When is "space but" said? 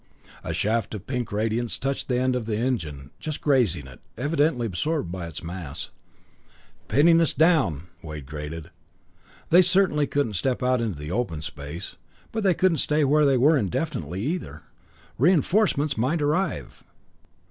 11.43-12.41